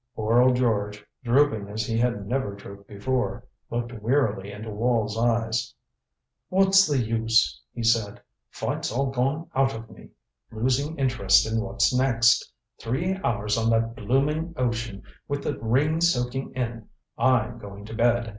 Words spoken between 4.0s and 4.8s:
wearily into